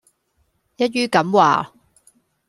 [0.77, 1.73] 一於噉話